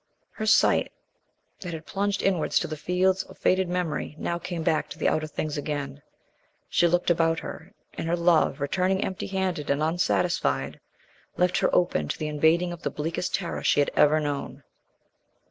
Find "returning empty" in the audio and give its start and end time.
8.61-9.27